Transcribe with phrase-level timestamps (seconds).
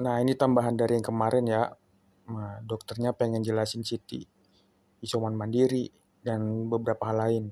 [0.00, 1.68] Nah, ini tambahan dari yang kemarin ya.
[2.32, 4.24] Nah, dokternya pengen jelasin Siti,
[5.04, 5.92] isoman mandiri,
[6.24, 7.44] dan beberapa hal lain.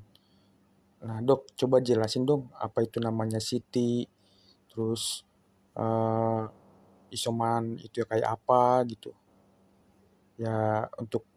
[1.05, 4.09] Nah, dok, coba jelasin dong apa itu namanya Siti,
[4.73, 5.29] terus
[5.77, 6.49] uh,
[7.13, 9.13] isoman itu kayak apa gitu.
[10.41, 11.29] Ya, untuk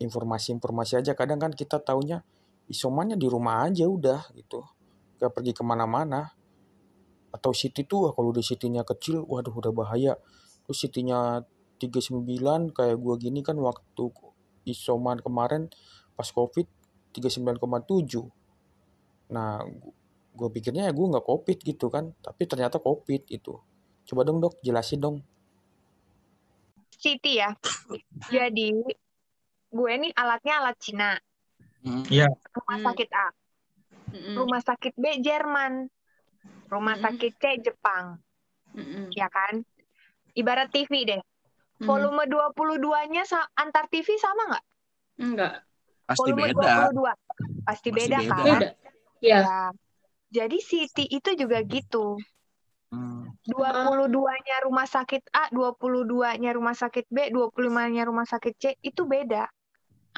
[0.00, 1.12] informasi-informasi aja.
[1.12, 2.24] Kadang kan kita taunya
[2.64, 4.64] isomannya di rumah aja udah gitu.
[5.20, 6.39] Gak pergi ke mana-mana
[7.30, 10.18] atau city tuh kalau udah city-nya kecil waduh udah bahaya.
[10.66, 11.46] Terus city-nya
[11.80, 14.12] 39 kayak gua gini kan waktu
[14.68, 15.72] isoman kemarin
[16.12, 16.68] pas covid
[17.16, 17.56] 39,7
[19.30, 19.62] nah
[20.30, 23.56] gue pikirnya ya gue nggak covid gitu kan tapi ternyata covid itu
[24.10, 25.16] coba dong dok jelasin dong.
[26.90, 27.54] City ya?
[28.34, 28.74] Jadi
[29.70, 31.10] gue nih alatnya alat Cina.
[32.10, 32.28] Iya.
[32.52, 33.26] rumah sakit A.
[34.10, 35.86] Rumah sakit B Jerman
[36.70, 37.18] rumah mm -hmm.
[37.18, 38.04] sakit C Jepang.
[38.72, 39.04] Mm -hmm.
[39.12, 39.66] Ya kan?
[40.38, 41.20] Ibarat TV deh.
[41.20, 41.26] Mm
[41.82, 41.86] -hmm.
[41.90, 43.24] Volume 22-nya
[43.58, 44.64] antar TV sama nggak?
[45.20, 45.54] Enggak.
[46.06, 46.90] Pasti Volume beda.
[46.94, 47.66] 22.
[47.66, 48.44] Pasti, beda, beda kan?
[48.46, 48.68] Beda.
[49.20, 49.38] Ya.
[49.42, 49.62] ya.
[50.30, 52.14] Jadi City itu juga gitu.
[52.90, 53.30] Hmm.
[53.46, 59.46] 22-nya rumah sakit A, 22-nya rumah sakit B, 25-nya rumah sakit C itu beda.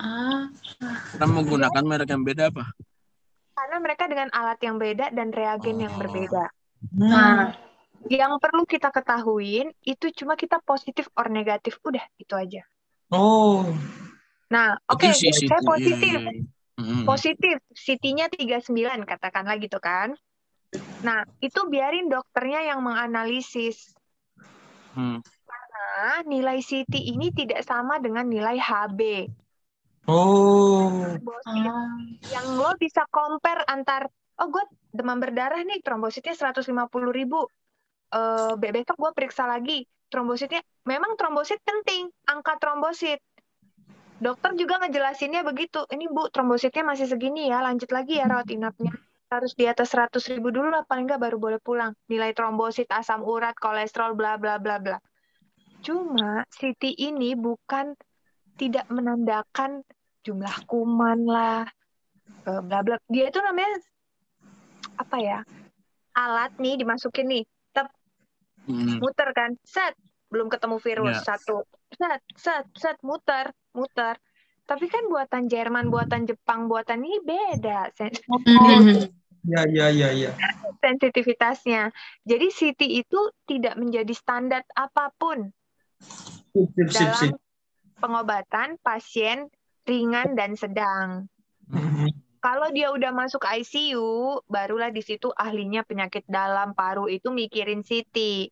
[0.00, 0.48] Ah.
[1.12, 2.72] Kita menggunakan merek yang beda apa?
[3.52, 5.82] Karena mereka dengan alat yang beda dan reagen oh.
[5.86, 6.44] yang berbeda.
[6.96, 7.08] Hmm.
[7.08, 7.40] Nah,
[8.10, 12.62] yang perlu kita ketahuin itu cuma kita positif or negatif, udah itu aja.
[13.12, 13.68] Oh.
[14.48, 16.18] Nah, oke, okay, saya positif.
[16.76, 17.04] Hmm.
[17.04, 18.72] Positif, CT-nya 39
[19.04, 20.16] katakanlah gitu kan.
[21.04, 23.92] Nah, itu biarin dokternya yang menganalisis.
[24.96, 25.20] Hmm.
[25.22, 29.28] Karena nilai CT ini tidak sama dengan nilai HB.
[30.10, 30.90] Oh.
[32.26, 34.10] Yang lo bisa compare antar,
[34.42, 36.66] oh gue demam berdarah nih, trombositnya 150
[37.14, 37.46] ribu.
[38.12, 43.22] Uh, besok gue periksa lagi, trombositnya, memang trombosit penting, angka trombosit.
[44.22, 48.92] Dokter juga ngejelasinnya begitu, ini bu trombositnya masih segini ya, lanjut lagi ya rawat inapnya.
[49.32, 51.96] Harus di atas 100 ribu dulu lah, paling nggak baru boleh pulang.
[52.12, 55.00] Nilai trombosit, asam urat, kolesterol, bla bla bla bla.
[55.80, 57.96] Cuma CT ini bukan
[58.60, 59.84] tidak menandakan
[60.22, 61.66] jumlah kuman lah,
[62.44, 62.96] bla bla.
[63.10, 63.80] Dia itu namanya
[64.98, 65.38] apa ya?
[66.12, 67.88] Alat nih dimasukin nih, tep,
[68.68, 69.00] hmm.
[69.00, 69.96] muter kan, set,
[70.28, 71.24] belum ketemu virus yeah.
[71.24, 71.64] satu,
[71.96, 74.20] set, set, set, muter, muter.
[74.68, 77.90] Tapi kan buatan Jerman, buatan Jepang, buatan ini beda.
[79.42, 80.30] Ya, ya, ya, ya.
[80.78, 81.90] Sensitivitasnya.
[82.22, 83.20] Jadi CT itu
[83.50, 85.50] tidak menjadi standar apa pun
[85.98, 87.41] sip, sip, dalam sip
[88.02, 89.46] pengobatan pasien
[89.86, 91.30] ringan dan sedang.
[92.42, 98.50] Kalau dia udah masuk ICU, barulah di situ ahlinya penyakit dalam paru itu mikirin CT.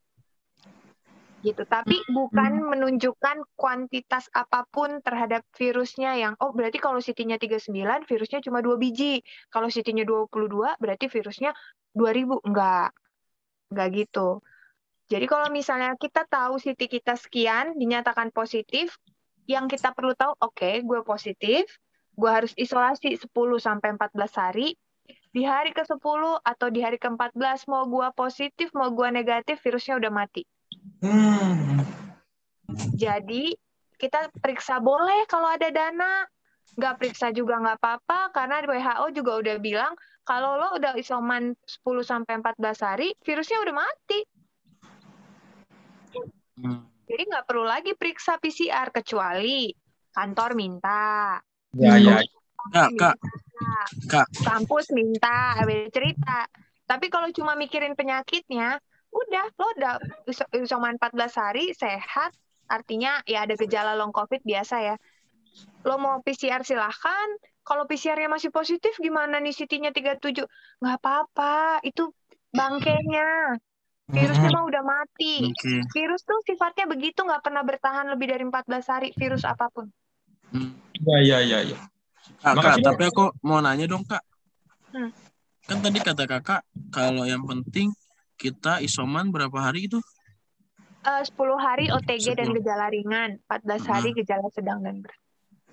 [1.43, 1.63] Gitu.
[1.67, 8.39] Tapi bukan menunjukkan kuantitas apa pun terhadap virusnya yang oh berarti kalau CT-nya 39 virusnya
[8.47, 9.27] cuma 2 biji.
[9.51, 11.51] Kalau CT-nya 22 berarti virusnya
[11.91, 12.39] 2000.
[12.47, 12.95] Enggak.
[13.75, 14.39] Enggak gitu.
[15.11, 18.95] Jadi kalau misalnya kita tahu CT kita sekian dinyatakan positif,
[19.47, 21.65] yang kita perlu tahu, oke, okay, gue positif,
[22.15, 24.77] gue harus isolasi 10 sampai 14 hari.
[25.31, 30.11] Di hari ke-10 atau di hari ke-14 mau gue positif, mau gue negatif, virusnya udah
[30.11, 30.43] mati.
[31.03, 31.87] Hmm.
[32.95, 33.55] Jadi
[33.99, 36.27] kita periksa boleh kalau ada dana,
[36.79, 39.93] nggak periksa juga nggak apa-apa karena WHO juga udah bilang
[40.23, 44.21] kalau lo udah isoman 10 sampai 14 hari, virusnya udah mati.
[46.59, 46.90] Hmm.
[47.11, 49.75] Jadi nggak perlu lagi periksa PCR kecuali
[50.15, 51.43] kantor minta.
[51.75, 52.23] Ya, ya.
[52.71, 53.17] Kak, kak.
[54.07, 54.27] Kak.
[54.47, 55.59] Kampus minta,
[55.91, 56.47] cerita.
[56.87, 58.79] Tapi kalau cuma mikirin penyakitnya,
[59.11, 59.95] udah lo udah
[60.71, 62.31] cuma 14 hari sehat,
[62.71, 64.97] artinya ya ada gejala long covid biasa ya.
[65.83, 67.29] Lo mau PCR silahkan,
[67.67, 70.47] kalau PCR-nya masih positif gimana nih CT-nya 37?
[70.79, 72.11] Nggak apa-apa, itu
[72.55, 73.59] bangkainya.
[74.11, 75.49] Virusnya mah udah mati.
[75.55, 75.81] Okay.
[75.95, 79.87] Virus tuh sifatnya begitu nggak pernah bertahan lebih dari 14 hari virus apa pun.
[81.01, 81.79] Ya ya ya ya.
[82.43, 84.23] Kak, kak tapi aku mau nanya dong kak.
[84.91, 85.11] Hmm.
[85.65, 87.95] Kan tadi kata kakak kalau yang penting
[88.35, 90.03] kita isoman berapa hari itu?
[91.01, 92.41] Uh, 10 hari OTG 10.
[92.41, 94.19] dan gejala ringan, 14 hari hmm.
[94.21, 95.21] gejala sedang dan berat.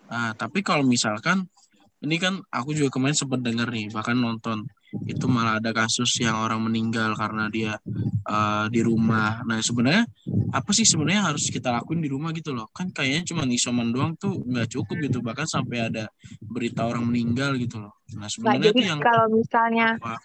[0.08, 1.52] Ah, tapi kalau misalkan
[2.00, 4.64] ini kan aku juga kemarin sempat dengar nih bahkan nonton
[5.08, 7.76] itu malah ada kasus yang orang meninggal karena dia
[8.24, 9.44] uh, di rumah.
[9.44, 10.08] Nah sebenarnya
[10.56, 12.72] apa sih sebenarnya harus kita lakuin di rumah gitu loh?
[12.72, 15.20] Kan kayaknya cuma isoman doang tuh nggak cukup gitu.
[15.20, 16.08] Bahkan sampai ada
[16.40, 18.00] berita orang meninggal gitu loh.
[18.16, 20.18] Nah sebenarnya nah, yang kalau misalnya apa?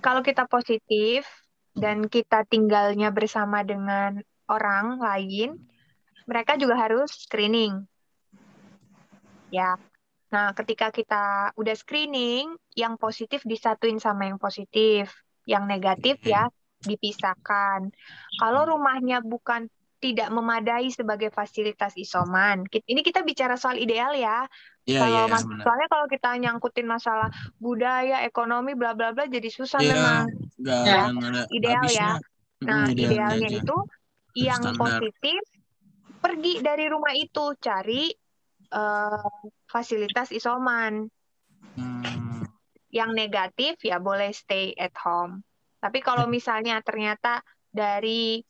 [0.00, 1.28] kalau kita positif
[1.76, 4.18] dan kita tinggalnya bersama dengan
[4.50, 5.60] orang lain,
[6.26, 7.84] mereka juga harus screening.
[9.50, 9.78] Ya.
[10.30, 15.10] Nah, ketika kita udah screening, yang positif disatuin sama yang positif,
[15.46, 16.46] yang negatif ya
[16.80, 17.90] dipisahkan.
[18.40, 19.66] Kalau rumahnya bukan
[20.00, 22.64] tidak memadai sebagai fasilitas isoman.
[22.72, 24.48] Ini kita bicara soal ideal ya.
[24.88, 25.64] Iya, kalau iya, mas- benar.
[25.68, 27.28] soalnya kalau kita nyangkutin masalah
[27.60, 30.24] budaya, ekonomi, bla bla bla, jadi susah Iya, memang.
[30.56, 31.02] nggak Ya.
[31.52, 32.00] Ideal habisnya.
[32.00, 32.10] ya.
[32.64, 33.58] Nah, Mm, idealnya idealnya aja.
[33.60, 33.76] itu
[34.40, 34.80] yang Standar.
[34.80, 35.40] positif
[36.20, 38.02] pergi dari rumah itu cari
[38.72, 39.28] eh,
[39.72, 40.94] fasilitas isoman.
[41.76, 42.44] Hmm,
[42.90, 45.42] Yang negatif ya boleh stay at home.
[45.82, 47.40] Tapi kalau misalnya ternyata
[47.70, 48.42] dari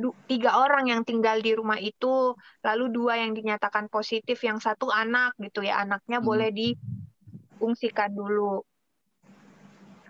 [0.00, 2.34] du- tiga orang yang tinggal di rumah itu,
[2.66, 6.26] lalu dua yang dinyatakan positif, yang satu anak gitu ya, anaknya Hmm.
[6.28, 8.62] boleh diungsikan dulu.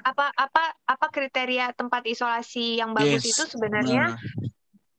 [0.05, 4.19] Apa apa apa kriteria tempat isolasi yang bagus yes, itu sebenarnya benar.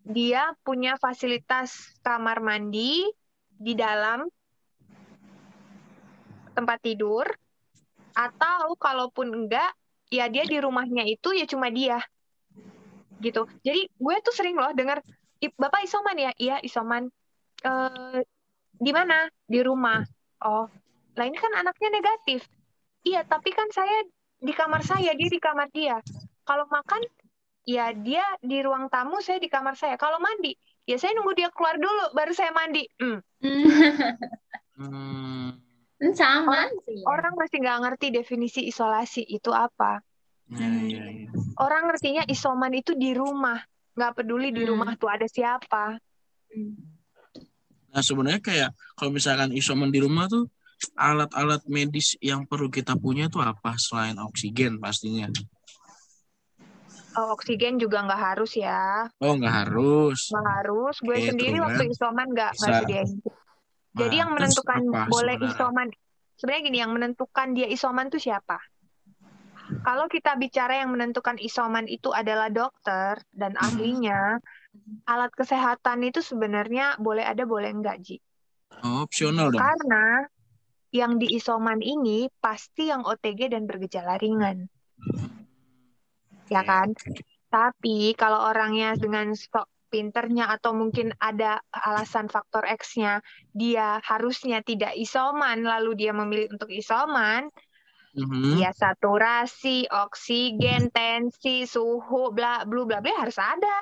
[0.05, 1.69] dia punya fasilitas
[2.05, 3.05] kamar mandi
[3.59, 4.23] di dalam
[6.55, 7.27] tempat tidur
[8.15, 9.71] atau kalaupun enggak
[10.09, 11.99] ya dia di rumahnya itu ya cuma dia.
[13.19, 13.43] Gitu.
[13.61, 15.03] Jadi gue tuh sering loh dengar
[15.43, 16.31] "I- bapak isoman ya?
[16.39, 17.11] Iya isoman.
[17.63, 18.23] Eh
[18.79, 19.27] di mana?
[19.43, 19.99] Di rumah.
[20.43, 20.71] Oh
[21.19, 22.47] lah ini kan anaknya negatif.
[23.03, 24.07] Iya tapi kan saya
[24.39, 25.99] di kamar saya dia di kamar dia.
[26.47, 27.03] Kalau makan
[27.67, 29.99] ya dia di ruang tamu saya di kamar saya.
[29.99, 30.55] Kalau mandi
[30.89, 33.21] ya saya nunggu dia keluar dulu baru saya mandi Hmm,
[34.79, 35.53] Hmm,
[36.15, 36.97] sama sih.
[36.97, 37.05] ya.
[37.05, 40.01] orang masih nggak ngerti definisi isolasi itu apa
[40.49, 41.29] iya.
[41.59, 43.59] orang ngertinya isoman itu di rumah
[43.93, 44.73] nggak peduli di Hmm.
[44.73, 46.01] rumah tuh ada siapa
[47.89, 50.45] Nah, sebenarnya kayak kalau misalkan isoman di rumah tuh
[50.93, 55.25] alat-alat medis yang perlu kita punya tuh apa selain oksigen pastinya.
[57.17, 60.19] Oh, oksigen juga nggak harus ya Oh, nggak harus.
[60.29, 63.09] nggak harus gue Oke, sendiri terus waktu kan isoman nggak nggak sediain
[63.97, 65.49] jadi Nah, yang menentukan apa boleh sebenarnya?
[65.49, 65.87] isoman
[66.37, 68.57] sebenarnya gini yang menentukan dia isoman tuh siapa
[69.81, 73.65] kalau kita bicara yang menentukan isoman itu adalah dokter dan Hmm.
[73.65, 74.37] ahlinya
[75.09, 78.17] alat kesehatan itu sebenarnya boleh ada boleh enggak Ji
[78.85, 79.59] Oh, opsional dong.
[79.59, 80.23] Karena
[80.93, 84.69] yang di isoman ini pasti yang OTG dan bergejala ringan.
[86.49, 86.93] Ya kan?
[87.49, 94.93] Tapi kalau orangnya dengan stok pinternya atau mungkin ada alasan faktor X-nya, dia harusnya tidak
[94.93, 97.49] isoman, lalu dia memilih untuk isoman,
[98.13, 98.61] Mhm.
[98.61, 103.77] ya saturasi, oksigen, tensi, suhu, bla bla bla bla harus ada.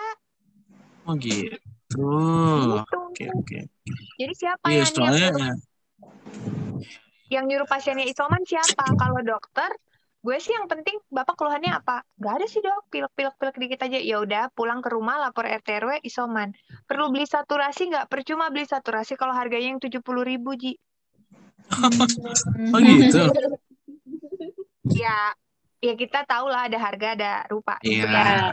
[1.07, 1.55] Oh, gitu.
[1.95, 2.95] Gitu.
[2.95, 3.59] Oke, oke.
[4.17, 5.53] Jadi siapa Iya, yang soalnya yang ya,
[7.27, 8.95] yang nyuruh pasiennya isoman siapa?
[8.95, 9.71] Kalau dokter,
[10.17, 12.03] gue sih yang penting bapak keluhannya apa?
[12.17, 13.99] Gak ada sih dok, pilek-pilek pilek dikit aja.
[14.01, 16.51] Ya udah, pulang ke rumah lapor RT RW isoman.
[16.83, 18.09] Perlu beli saturasi nggak?
[18.09, 20.75] Percuma beli saturasi kalau harganya yang tujuh puluh ribu ji.
[22.73, 23.23] oh gitu.
[24.87, 25.35] Ya,
[25.83, 27.75] ya kita tahu lah ada harga ada rupa.
[27.83, 28.07] gitu Iya.
[28.07, 28.25] kan.
[28.25, 28.47] Ya,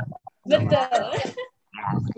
[0.51, 0.89] betul.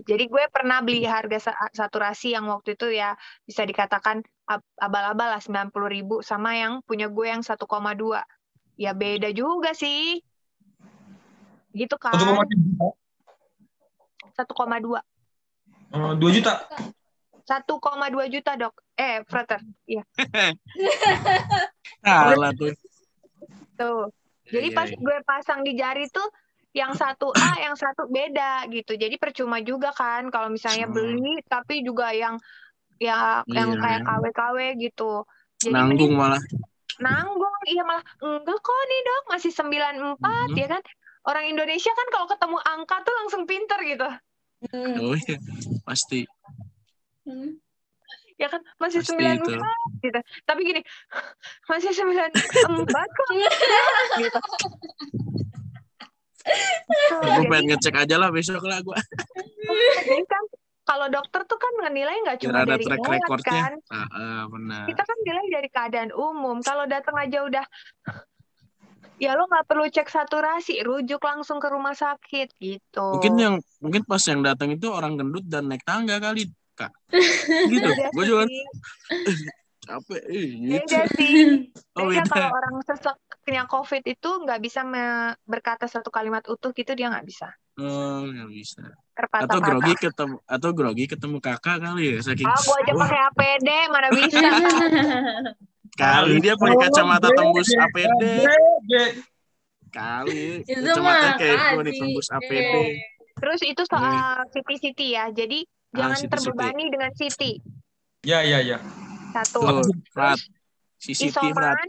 [0.08, 3.12] Jadi gue pernah beli harga sa- saturasi yang waktu itu ya
[3.44, 7.60] bisa dikatakan ab- abal-abal lah 90 ribu sama yang punya gue yang 1,2.
[8.76, 10.20] Ya beda juga sih.
[11.72, 12.12] Gitu kan.
[12.16, 12.88] 1,3 juta.
[14.36, 15.00] 1,2.
[15.96, 16.54] Eh, 2 juta.
[17.46, 18.74] 1,2 juta dok.
[18.96, 19.60] Eh, Frater.
[19.88, 20.02] Iya,
[22.04, 22.72] Kalah tuh.
[23.76, 24.02] tuh.
[24.46, 24.98] Jadi Iya, pas iya.
[24.98, 26.26] gue pasang di jari tuh
[26.76, 28.94] yang satu A, yang satu beda gitu.
[28.94, 30.96] Jadi percuma juga kan kalau misalnya Hmm.
[30.96, 32.36] beli tapi juga yang
[33.00, 34.02] ya yang Iya, kayak.
[34.04, 35.24] KW-KW gitu.
[35.60, 36.42] Jadi Nanggung mending malah.
[36.98, 37.54] Nanggung.
[37.66, 40.18] Iya malah enggak kok nih dok, masih 94
[40.50, 40.56] Mhm.
[40.56, 40.82] ya kan.
[41.26, 44.08] Orang Indonesia kan kalau ketemu angka tuh langsung pinter gitu.
[45.02, 45.36] Oh iya,
[45.82, 46.22] pasti.
[47.26, 47.58] Hmm.
[48.36, 49.58] Ya kan masih 94 itu.
[50.06, 50.20] gitu.
[50.44, 50.80] Tapi gini,
[51.70, 52.36] masih 94
[52.92, 53.28] kok.
[54.22, 54.40] gitu.
[57.26, 58.98] Gue pengen ngecek aja lah besok lah gue.
[60.30, 60.42] kan
[60.86, 63.72] kalau dokter tuh kan menilai nggak cuma ada dari track kan.
[63.90, 64.86] Ah, ah, benar.
[64.86, 66.62] Kita kan nilai dari keadaan umum.
[66.62, 67.64] Kalau datang aja udah
[69.18, 73.08] ya lo nggak perlu cek saturasi, rujuk langsung ke rumah sakit gitu.
[73.18, 76.46] Mungkin yang mungkin pas yang datang itu orang gendut dan naik tangga kali,
[76.78, 76.94] Kak.
[77.72, 77.82] Gitu.
[77.82, 78.64] Beda Gue juga sih.
[79.86, 80.22] capek.
[80.28, 80.70] Eh, gitu.
[80.70, 81.34] Beda sih.
[81.96, 82.28] Oh, Beda beda.
[82.28, 84.84] kalau orang seseknya COVID itu nggak bisa
[85.48, 87.48] berkata satu kalimat utuh gitu dia nggak bisa.
[87.76, 88.80] Oh, nggak bisa.
[88.82, 89.60] Atau Terpatah-patah.
[89.62, 94.08] grogi ketemu atau grogi ketemu kakak kali ya saking Ah, gua aja pakai APD, mana
[94.12, 94.38] bisa.
[95.96, 98.22] kali dia pakai kacamata tembus APD
[99.88, 101.84] kali Itu kacamata kayak pasti.
[101.88, 102.88] ditembus APD Eh.
[103.36, 104.16] Terus itu soal
[104.48, 105.24] CT-CT ya.
[105.28, 107.60] Jadi Ah, jangan terbebani dengan CT.
[108.24, 108.76] Ya, ya, ya.
[109.32, 109.60] Satu.
[109.60, 109.84] Tuh,
[111.06, 111.88] isoman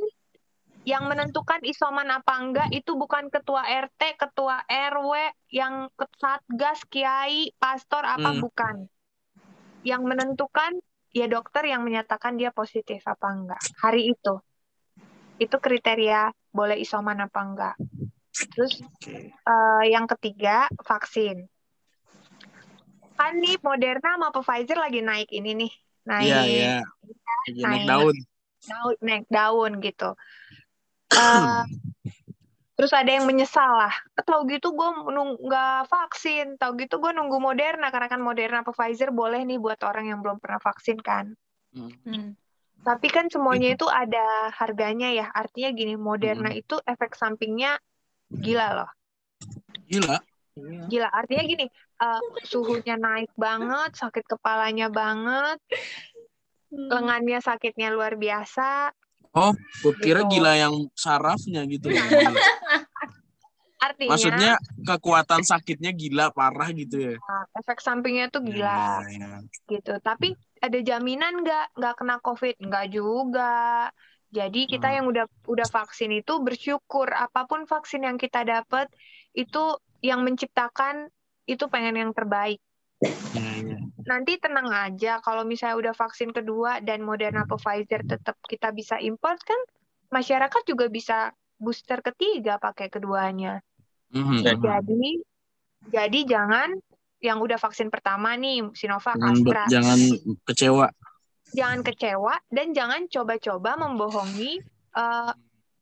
[0.87, 8.07] yang menentukan isoman apa enggak itu bukan ketua RT, ketua RW, yang satgas, kiai, pastor
[8.07, 8.39] apa Hmm.
[8.39, 8.75] bukan.
[9.83, 10.79] Yang menentukan
[11.11, 13.59] ya dokter yang menyatakan dia positif apa enggak.
[13.83, 14.39] Hari itu.
[15.43, 17.75] Itu kriteria boleh isoman apa enggak.
[18.55, 19.35] Terus Oke.
[19.35, 21.51] eh, yang ketiga vaksin.
[23.19, 25.71] Kan nih Moderna sama Pfizer lagi naik ini nih.
[26.07, 26.75] Naik Iya, iya.
[27.43, 27.87] Lagi naik naik.
[27.91, 28.15] daun.
[28.67, 30.15] daun naik daun gitu.
[31.07, 31.61] Eh,
[32.75, 33.95] terus ada yang menyesal lah.
[34.17, 34.89] Tahu gitu gue
[35.47, 36.59] nggak vaksin.
[36.59, 40.19] Tahu gitu gue nunggu Moderna karena kan Moderna apa Pfizer boleh nih buat orang yang
[40.19, 41.33] belum pernah vaksin kan.
[41.73, 41.93] Hmm.
[42.03, 42.29] Hmm.
[42.85, 45.27] Tapi kan semuanya itu ada harganya ya.
[45.35, 46.61] Artinya gini, Moderna Mm-mm.
[46.63, 47.75] itu efek sampingnya
[48.31, 48.91] gila loh.
[49.91, 50.23] Gila.
[50.87, 51.09] Gila.
[51.11, 55.59] Artinya gini, eh, suhunya naik banget, sakit kepalanya banget,
[56.67, 56.91] Hmm.
[56.91, 58.91] lengannya sakitnya luar biasa.
[59.37, 59.53] Oh,
[59.85, 60.31] gue kira Gitu.
[60.33, 61.87] gila yang sarafnya gitu.
[63.77, 64.51] Artinya Maksudnya
[64.81, 67.15] kekuatan sakitnya gila parah gitu ya.
[67.53, 68.65] efek sampingnya tuh gila.
[68.65, 69.39] Ya, ya, ya.
[69.69, 69.93] gitu.
[70.01, 72.55] Tapi ada jaminan nggak nggak kena COVID?
[72.57, 73.53] Nggak juga.
[74.33, 74.95] Jadi kita Hmm.
[74.97, 78.89] yang udah udah vaksin itu bersyukur apa pun vaksin yang kita dapat
[79.37, 81.07] itu yang menciptakan
[81.47, 82.59] itu pengen yang terbaik.
[83.31, 83.46] Ya, ya.
[84.07, 88.95] Nanti tenang aja kalau misalnya udah vaksin kedua dan Moderna atau Pfizer tetap kita bisa
[89.03, 89.59] import kan
[90.15, 93.59] masyarakat juga bisa booster ketiga pakai keduanya.
[94.15, 94.55] Mhm, Ya.
[94.55, 94.63] mhm.
[94.63, 95.11] Jadi
[95.91, 96.71] jadi jangan
[97.19, 99.63] yang udah vaksin pertama nih Sinovac, Jangan, Astra.
[99.67, 99.99] jangan
[100.47, 100.87] kecewa.
[101.51, 104.61] jangan kecewa dan jangan coba-coba membohongi
[104.95, 105.31] eh,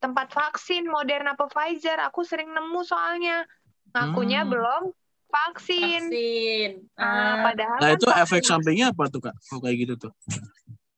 [0.02, 2.02] tempat vaksin Moderna atau Pfizer.
[2.10, 3.46] Aku sering nemu soalnya
[3.94, 4.52] ngakunya Hmm.
[4.52, 4.84] belum
[5.36, 6.02] vaksin.
[6.08, 6.70] Vaksin.
[6.96, 8.50] Ah, Ah, padahal Nah kan itu efek vaksin.
[8.50, 9.36] sampingnya apa tuh kak?
[9.48, 10.12] Kalau kayak gitu tuh.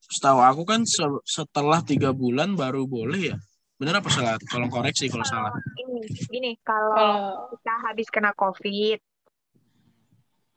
[0.07, 3.37] Setahu aku kan se- setelah tiga bulan baru boleh ya.
[3.77, 4.39] Bener apa salah?
[4.39, 5.53] Tolong koreksi kalau salah.
[5.77, 6.01] Ini,
[6.31, 8.97] gini kalau kalau kita habis kena COVID,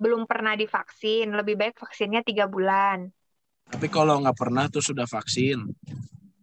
[0.00, 3.12] belum pernah divaksin, lebih baik vaksinnya tiga bulan.
[3.68, 5.60] Tapi kalau nggak pernah tuh sudah vaksin.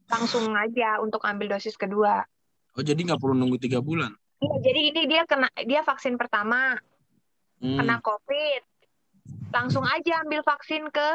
[0.07, 2.23] Langsung aja untuk ambil dosis kedua.
[2.77, 4.13] Oh jadi nggak perlu nunggu tiga bulan.
[4.37, 6.77] Iya, jadi ini dia kena dia vaksin pertama,
[7.57, 7.77] Hmm.
[7.81, 8.61] kena COVID,
[9.49, 11.07] langsung aja ambil vaksin ke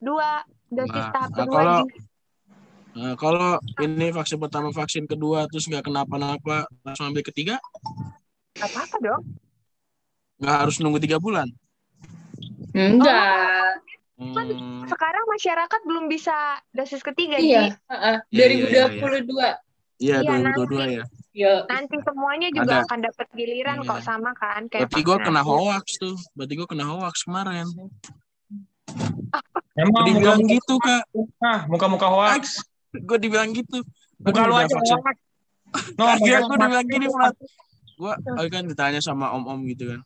[0.00, 0.40] dua
[0.72, 1.60] dosis Nah, tahap nah, kedua.
[1.60, 1.88] kalau-.
[2.92, 7.56] Nah, kalau ini vaksin pertama, vaksin kedua, terus nggak kenapa-napa, langsung ambil ketiga,
[8.60, 9.22] Gak apa-apa dong.
[10.42, 11.48] nggak harus nunggu tiga bulan.
[12.76, 13.80] enggak.
[14.20, 17.80] Hmm, Sekarang masyarakat belum bisa dosis ketiga, Iya, Ji.
[17.90, 18.16] heeh.
[18.28, 19.48] Iya, iya, iya, 2022.
[19.98, 21.04] iya, Iya, 2022 ya.
[21.32, 21.64] Yo.
[21.64, 22.84] Nanti semuanya juga Ada.
[22.84, 23.88] akan dapat giliran Iya.
[23.88, 26.16] kok sama kan kayak Berarti gue kena hoax tuh.
[26.36, 27.66] Berarti gue kena hoax kemarin.
[29.72, 31.02] Emang Gue dibilang muka-muka gitu, Kak.
[31.40, 32.60] ah, muka-muka hoax.
[32.92, 33.80] Gue dibilang gitu.
[34.20, 35.16] Muka lu aja hoax.
[35.96, 37.34] No, gue dibilang gini, Frat.
[37.96, 38.12] Gue
[38.52, 40.00] kan ditanya sama om-om gitu kan.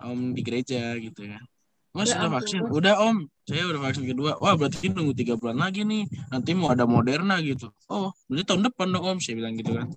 [0.00, 1.44] Om di gereja gitu kan.
[1.92, 2.64] Mas Ya udah vaksin?
[2.72, 4.40] Udah om, saya udah vaksin kedua.
[4.40, 6.08] Wah berarti nunggu tiga bulan lagi nih.
[6.32, 7.68] Nanti mau ada Moderna gitu.
[7.92, 9.92] Oh, berarti tahun depan dong om, saya bilang gitu kan.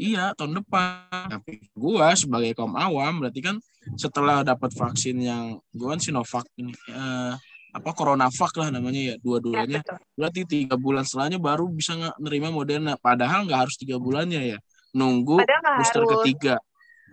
[0.00, 1.28] Iya, tahun depan.
[1.28, 3.56] Tapi gua sebagai kaum awam berarti kan
[4.00, 7.32] setelah dapat vaksin yang gua kan Sinovac ini eh,
[7.70, 9.80] apa Coronavac lah namanya ya Ya, dua-duanya.
[9.84, 9.98] betul.
[10.18, 12.96] Berarti tiga bulan setelahnya baru bisa nerima Moderna.
[12.98, 14.58] Padahal nggak harus tiga bulannya ya.
[14.96, 16.22] Nunggu Padahal booster harus.
[16.26, 16.54] ketiga.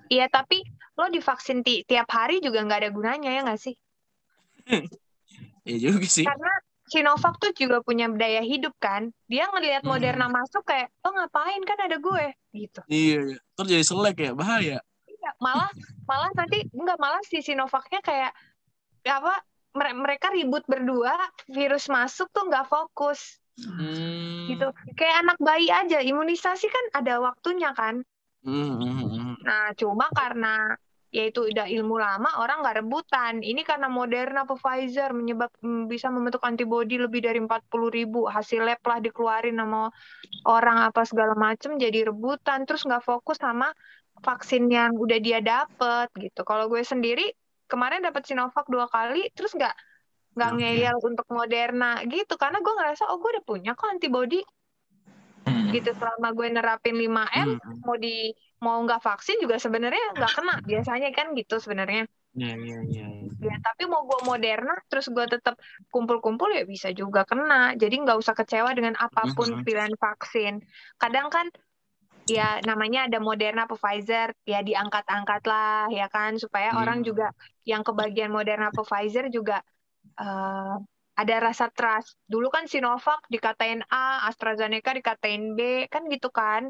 [0.07, 0.63] Iya, tapi
[0.97, 3.75] lo divaksin ti- tiap hari juga nggak ada gunanya ya nggak sih?
[5.67, 6.23] Ya juga sih.
[6.23, 6.51] Karena
[6.87, 9.11] Sinovac tuh juga punya daya hidup kan.
[9.27, 9.91] Dia ngelihat Hmm.
[9.95, 12.25] Moderna masuk kayak, lo ngapain kan ada gue
[12.55, 12.79] gitu.
[12.87, 13.37] Iya, iya.
[13.53, 14.77] terus jadi selek ya, bahaya.
[15.03, 15.67] Iya, malah
[16.07, 18.31] malah nanti enggak malah si Sinovacnya kayak
[19.03, 19.43] apa
[19.75, 21.15] mere- mereka ribut berdua
[21.47, 24.45] virus masuk tuh nggak fokus Hmm.
[24.47, 28.05] gitu kayak anak bayi aja imunisasi kan ada waktunya kan
[28.45, 29.33] Hmm, hmm, hmm.
[29.41, 30.77] nah cuma karena
[31.17, 36.13] yaitu udah ilmu lama orang nggak rebutan ini karena Moderna atau Pfizer menyebab mm, bisa
[36.13, 39.89] membentuk antibodi lebih dari 40 ribu hasil lab lah dikeluarin sama
[40.45, 43.73] orang apa segala macem jadi rebutan terus nggak fokus sama
[44.21, 47.33] vaksin yang udah dia dapet gitu kalau gue sendiri
[47.65, 49.73] kemarin dapat Sinovac dua kali terus nggak
[50.37, 50.57] nggak Oke.
[50.61, 54.45] ngeyel untuk Moderna gitu karena gue ngerasa oh gue udah punya kok antibodi
[55.47, 55.71] Hmm.
[55.71, 57.79] gitu selama gue nerapin 5M Hmm.
[57.87, 62.01] mau di mau nggak vaksin juga sebenarnya nggak kena biasanya kan gitu sebenarnya
[62.33, 63.07] Ya, ya, ya.
[63.47, 65.55] ya tapi mau gue Moderna terus gue tetap
[65.93, 69.63] kumpul-kumpul ya bisa juga kena jadi nggak usah kecewa dengan apa pun Mhm.
[69.65, 70.53] pilihan vaksin
[71.01, 71.45] kadang kan
[72.29, 76.79] ya namanya ada Moderna apa Pfizer ya diangkat-angkat lah ya kan supaya Hmm.
[76.81, 77.25] orang juga
[77.71, 79.55] yang kebagian Moderna apa Pfizer juga
[80.21, 80.73] eh,
[81.21, 82.17] ada rasa trust.
[82.31, 85.59] Dulu kan Sinovac dikatain A, AstraZeneca dikatain B,
[85.93, 86.63] kan gitu kan.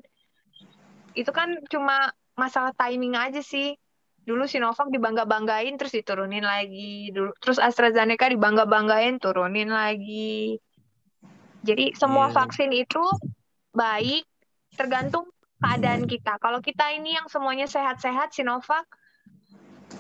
[1.17, 3.73] Itu kan cuma masalah timing aja sih.
[4.21, 7.09] Dulu Sinovac dibangga-banggain terus diturunin lagi.
[7.09, 10.61] Dulu terus AstraZeneca dibangga-banggain turunin lagi.
[11.65, 12.35] Jadi semua Iya.
[12.37, 13.01] vaksin itu
[13.73, 14.23] baik
[14.77, 15.25] tergantung
[15.57, 16.37] keadaan kita.
[16.37, 18.85] Kalau kita ini yang semuanya sehat-sehat Sinovac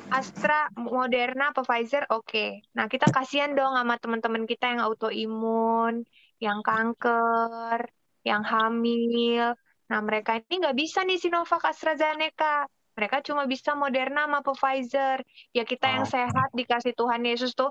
[0.07, 2.63] Astra, Moderna, apa Pfizer, oke.
[2.79, 6.07] Nah, kita kasihan dong sama teman-teman kita yang autoimun,
[6.39, 7.91] yang kanker,
[8.23, 9.51] yang hamil.
[9.87, 12.67] Nah, mereka ini nggak bisa nih Sinovac, AstraZeneca.
[12.93, 15.21] Mereka cuma bisa Moderna sama Pfizer.
[15.51, 16.09] Ya kita yang Oh.
[16.09, 17.69] sehat dikasih Tuhan Yesus tuh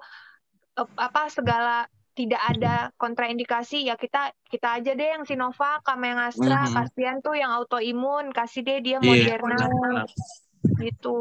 [0.76, 6.64] apa segala tidak ada kontraindikasi ya kita kita aja deh yang Sinovac sama yang Astra
[6.64, 6.72] Mhm.
[6.74, 9.04] kasihan tuh yang autoimun kasih deh dia Iya,
[9.36, 10.04] Moderna benar-benar.
[10.78, 11.20] gitu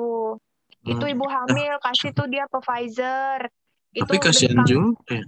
[0.85, 1.13] itu Hmm.
[1.13, 3.47] ibu hamil kasih tuh dia Pfizer
[3.91, 5.25] itu Tapi kasihan bentang- juga ya.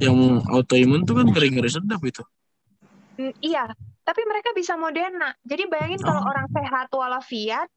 [0.00, 0.16] Yang
[0.46, 2.22] autoimun tuh kan ngeri-ngeri sedap itu.
[3.20, 3.68] Mm, iya
[4.00, 6.30] tapi mereka bisa Moderna jadi bayangin kalau Oh.
[6.32, 7.68] orang sehat walafiat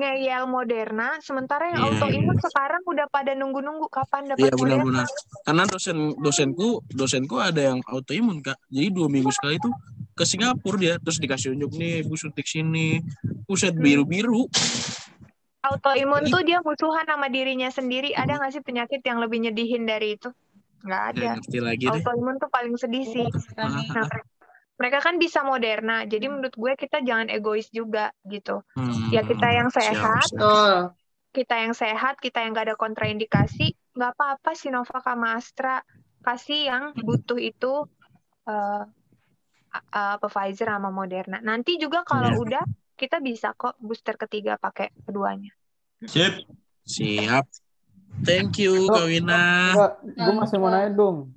[0.00, 2.42] ngeyel Moderna sementara yang Iya, autoimun iya.
[2.48, 5.06] sekarang udah pada nunggu-nunggu kapan dapat Iya Moderna benar-benar.
[5.44, 8.56] Karena dosen dosenku dosenku ada yang autoimun kak.
[8.72, 9.70] Jadi dua minggu sekali tuh
[10.16, 13.04] ke Singapura dia terus dikasih unjuk nih bu suntik sini.
[13.44, 14.48] Buset biru-biru.
[15.64, 20.16] autoimun tuh dia musuhan sama dirinya sendiri ada nggak sih penyakit yang lebih nyedihin dari
[20.20, 20.28] itu
[20.84, 23.26] nggak ada Ya ngerti lagi autoimun tuh paling sedih sih
[23.56, 24.06] Ah, Nah,
[24.74, 28.58] mereka kan bisa Moderna, jadi menurut gue kita jangan egois juga gitu.
[28.74, 30.92] hmm, Ya kita yang sehat, siap.
[31.34, 35.82] Kita yang sehat, kita yang gak ada kontraindikasi, nggak apa-apa Sinovac sama Astra
[36.22, 37.86] kasih yang butuh itu
[38.50, 38.82] eh
[39.94, 41.38] uh, Pfizer sama Moderna.
[41.42, 42.42] Nanti juga kalau Iya.
[42.42, 45.50] udah kita bisa kok booster ketiga pakai keduanya.
[46.06, 46.46] Sip.
[46.86, 47.63] Siap.
[48.22, 49.42] Thank you Oh, Kak Wina.
[49.74, 51.34] Enggak, gue masih mau nanya dong.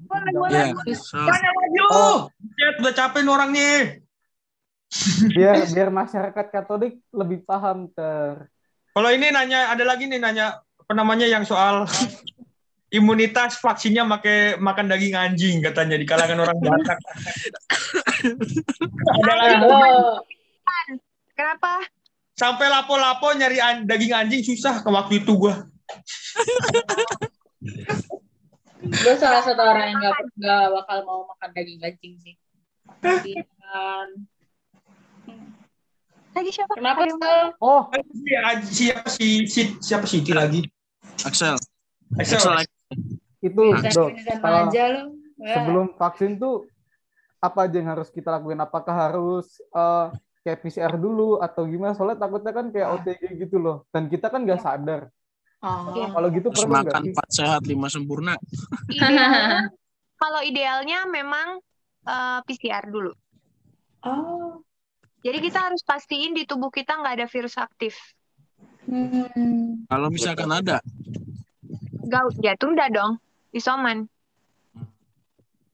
[0.53, 0.69] Ya.
[0.93, 1.87] so- Maju.
[2.53, 3.77] Chat udah capek nih orang nih.
[5.33, 8.47] Biar biar masyarakat Katolik lebih paham ter.
[8.93, 11.83] Kalau ini nanya ada lagi nih nanya apa namanya yang soal
[12.87, 16.97] imunitas vaksinnya make makan daging anjing katanya di kalangan orang Batak.
[19.19, 19.55] ada lagi.
[21.35, 21.83] Kenapa?
[22.37, 25.65] sampai lapo-lapo nyari an- daging anjing susah ke waktu itu gua.
[28.78, 32.36] Gue salah satu orang yang gak, gak bakal mau makan daging anjing sih.
[33.02, 34.08] Kasihan.
[36.38, 36.73] Lagi siapa?
[36.78, 37.17] Kenapa sih?
[37.58, 40.62] Oh, Si- Siapa si, si siapa Siti lagi?
[41.26, 41.58] Axel.
[42.15, 42.38] Axel.
[42.38, 42.73] Axel lagi.
[43.41, 43.62] itu
[43.93, 44.10] dok.
[44.41, 45.04] Aja lu.
[45.38, 45.54] Ya.
[45.62, 46.65] sebelum vaksin tuh
[47.38, 48.58] apa aja yang harus kita lakuin?
[48.58, 50.06] Apakah harus eh,
[50.41, 51.93] kayak PCR dulu atau gimana?
[51.93, 53.86] Soalnya takutnya kan kayak OTG gitu loh.
[53.93, 55.10] Dan kita kan nggak sadar.
[55.67, 55.95] Oh.
[55.99, 56.08] Iya.
[56.15, 58.34] Kalau gitu Terus perlu makan empat sehat lima sempurna.
[58.88, 59.67] Idealnya,
[60.21, 61.60] kalau idealnya memang
[62.08, 63.12] eh, PCR dulu.
[64.08, 64.63] Oh.
[65.25, 67.99] Jadi kita harus pastiin di tubuh kita nggak ada virus aktif.
[68.88, 69.84] Hmm.
[69.91, 70.80] Kalau misalkan ada,
[72.08, 73.19] Gak, ya tunda dong,
[73.51, 74.08] isoman.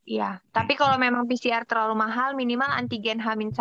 [0.03, 3.53] Iya, tapi kalau memang PCR terlalu mahal, minimal antigen H-1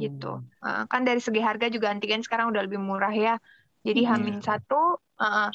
[0.00, 0.40] gitu.
[0.64, 3.36] Eh, kan dari segi harga juga antigen sekarang udah lebih murah ya.
[3.82, 4.38] Jadi Hmm.
[4.40, 5.50] H-1, eh,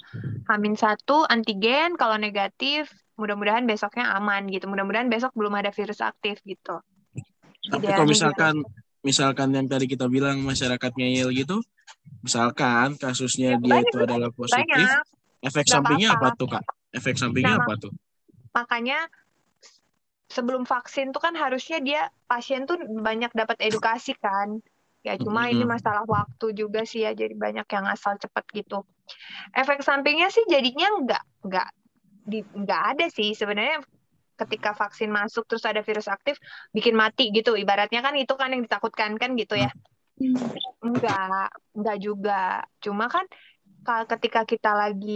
[0.48, 4.70] H-1 antigen kalau negatif, mudah-mudahan besoknya aman gitu.
[4.70, 6.82] Mudah-mudahan besok belum ada virus aktif gitu.
[7.68, 8.14] tapi kalau gitu.
[8.16, 8.56] misalkan
[9.04, 11.60] misalkan yang tadi kita bilang masyarakat ngeyel gitu,
[12.24, 15.04] misalkan kasusnya Ya, dia banyak, itu adalah positif, Banyak.
[15.44, 16.40] efek Nggak sampingnya apa apa-apa.
[16.40, 16.64] tuh kak?
[16.96, 17.92] Efek sampingnya Nah, apa tuh?
[18.56, 19.00] makanya
[20.36, 24.50] sebelum vaksin tuh kan harusnya dia pasien tuh banyak dapat edukasi kan.
[25.08, 25.70] Ya cuma ini Mm-mm.
[25.74, 28.84] masalah waktu juga sih ya jadi banyak yang asal cepet gitu.
[29.56, 31.68] Efek sampingnya sih jadinya nggak nggak
[32.32, 33.30] di nggak ada sih.
[33.40, 33.78] Sebenarnya
[34.42, 36.36] ketika vaksin masuk terus ada virus aktif
[36.76, 37.52] bikin mati gitu.
[37.58, 39.70] Ibaratnya kan itu kan yang ditakutkan kan gitu ya.
[40.86, 42.34] Enggak enggak juga.
[42.84, 43.26] Cuma kan
[43.86, 45.12] ka- ketika kita lagi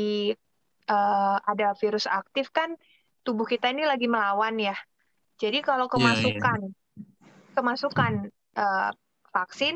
[0.91, 2.69] eh, ada virus aktif kan
[3.25, 4.75] tubuh kita ini lagi melawan ya.
[5.41, 6.59] Jadi kalau Iya, kemasukan
[7.55, 8.13] kemasukan
[8.61, 8.89] eh,
[9.35, 9.75] vaksin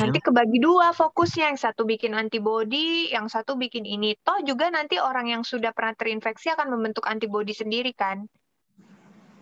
[0.00, 4.16] nanti kebagi dua fokusnya, yang satu bikin antibodi, yang satu bikin ini.
[4.26, 8.18] Toh juga nanti orang yang sudah pernah terinfeksi akan membentuk antibodi sendiri kan,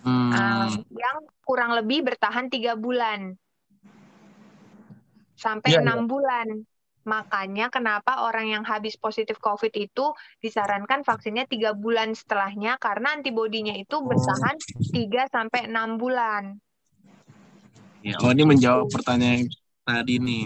[0.05, 0.67] Hmm, Ah,
[1.03, 3.21] yang kurang lebih bertahan tiga bulan
[5.45, 5.83] sampai Iya, iya.
[5.83, 6.49] enam bulan.
[7.09, 10.13] Makanya kenapa orang yang habis positif COVID itu
[10.45, 14.57] disarankan vaksinnya tiga bulan setelahnya karena antibodinya itu bertahan
[14.93, 16.61] 3 sampai enam bulan.
[18.01, 19.45] Ya, oh ini menjawab pertanyaan
[19.85, 20.45] tadi nih.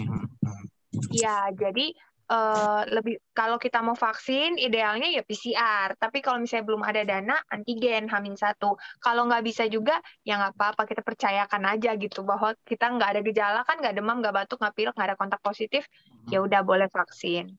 [1.11, 5.95] Iya, jadi eh, lebih kalau kita mau vaksin idealnya ya PCR.
[5.95, 8.75] Tapi kalau misalnya belum ada dana, antigen Hamin satu.
[8.99, 13.21] Kalau nggak bisa juga ya nggak apa-apa kita percayakan aja gitu bahwa kita nggak ada
[13.23, 15.87] gejala kan, nggak demam, nggak batuk, nggak pilek, nggak ada kontak positif,
[16.29, 17.53] ya udah boleh vaksin.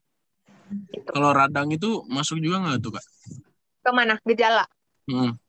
[0.91, 1.07] Gitu.
[1.07, 3.05] Kalau radang itu masuk juga nggak tuh kak?
[3.83, 4.67] Ke mana gejala?
[5.07, 5.39] Hmm.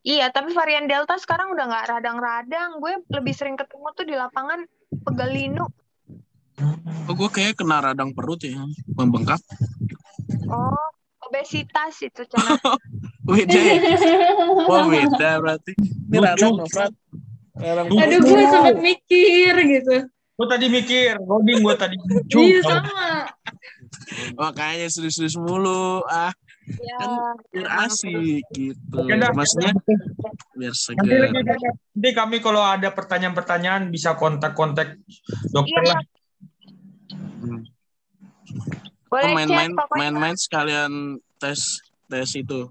[0.00, 2.80] Iya, tapi varian Delta sekarang udah nggak radang-radang.
[2.80, 4.64] Gue lebih sering ketemu tuh di lapangan
[5.04, 5.68] pegalinu.
[7.08, 8.60] Oh gue kayak kena radang perut ya,
[8.96, 9.40] membengkak.
[10.48, 10.88] Oh,
[11.24, 12.56] obesitas itu cina.
[13.28, 13.76] Beda ya?
[14.66, 15.72] Oh beda berarti.
[15.78, 16.48] Ini Lucu.
[16.74, 16.94] radang.
[17.60, 19.96] Aduh, gue sempat mikir gitu.
[20.40, 21.96] Gue tadi mikir, loading gue tadi.
[22.32, 23.28] Iya, sama.
[24.40, 26.00] Makanya serius-serius mulu.
[26.08, 26.32] Ah,
[26.80, 26.96] ya,
[27.52, 28.96] biar emang asik gitu.
[28.96, 29.36] Oke dah.
[29.36, 29.76] Maksudnya
[30.56, 31.04] biar Nanti, segar.
[31.04, 34.96] lagi, nanti kami kalau ada pertanyaan-pertanyaan bisa kontak-kontak
[35.52, 35.92] dokter Iya.
[35.92, 36.00] lah.
[37.44, 37.60] Hmm.
[39.12, 42.64] Boleh Oh, main-main main-main sekalian tes tes itu.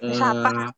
[0.00, 0.72] Tes Eh,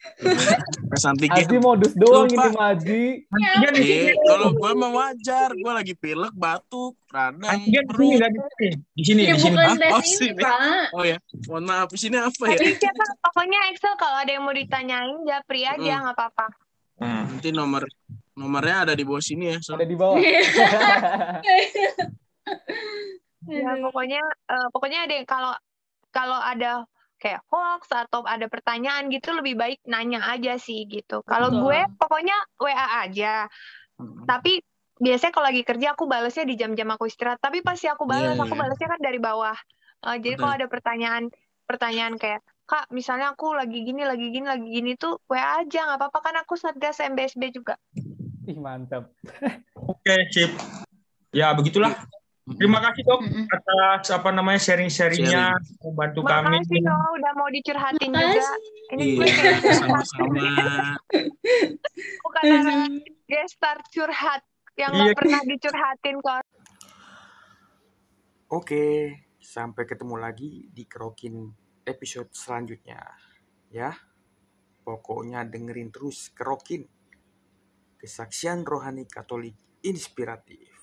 [0.00, 0.56] apa?
[0.90, 1.60] tes Aji antigen.
[1.60, 2.40] modus doang Lupa.
[2.42, 3.02] ini Maji.
[3.28, 4.04] Antigen di sini.
[4.06, 8.68] Eh, kalau gue mah wajar, gue lagi pilek, batuk, radang, Antigen di sini, di sini.
[8.90, 9.52] Di sini, Ya di sini.
[9.52, 10.40] bukan Ah, oh, ini, sini.
[10.40, 10.56] Pak.
[10.90, 12.58] Oh ya, mohon maaf, di sini apa ya?
[12.80, 13.04] Siapa?
[13.20, 16.00] Pokoknya Excel kalau ada yang mau ditanyain, japri aja Mm.
[16.02, 16.46] nggak apa-apa.
[16.96, 17.24] Hmm.
[17.30, 17.84] Nanti nomor
[18.32, 19.56] nomornya ada di bawah sini ya.
[19.60, 19.76] So.
[19.76, 20.16] Ada di bawah.
[23.48, 25.52] Ya pokoknya eh, pokoknya ada yang kalau
[26.10, 26.84] kalau ada
[27.20, 31.20] kayak hoax atau ada pertanyaan gitu lebih baik nanya aja sih gitu.
[31.28, 33.44] Kalau gue pokoknya WA aja.
[34.00, 34.24] Hmm.
[34.24, 34.64] Tapi
[34.96, 37.38] biasanya kalau lagi kerja aku balesnya di jam-jam aku istirahat.
[37.38, 38.62] Tapi pasti aku balas, Iya, aku iya.
[38.64, 39.56] balesnya kan dari bawah.
[40.08, 41.28] Eh, jadi kalau ada pertanyaan
[41.68, 45.98] pertanyaan kayak Kak, misalnya aku lagi gini, lagi gini, lagi gini tuh WA aja, nggak
[46.06, 47.74] apa-apa kan aku satgas MBSB juga.
[48.46, 49.10] Ih mantap.
[49.74, 50.54] Oke, sip.
[51.34, 51.98] Ya, begitulah.
[52.58, 53.20] Terima kasih dok
[53.52, 56.58] atas apa namanya sharing-sharingnya, membantu kami.
[56.58, 58.26] Makasih loh udah mau dicurhatin juga.
[58.26, 58.58] Makasih.
[58.90, 60.42] Ini gue Iya, sama-sama.
[62.26, 62.82] bukan orang
[63.30, 64.42] gestar curhat
[64.74, 65.18] yang nggak Iya.
[65.18, 66.34] pernah dicurhatin ke
[68.50, 68.86] Oke,
[69.38, 71.54] sampai ketemu lagi di Kerokin
[71.86, 72.98] episode selanjutnya.
[73.70, 73.94] Ya,
[74.82, 76.82] pokoknya dengerin terus Kerokin.
[78.00, 80.79] Kesaksian rohani Katolik inspiratif.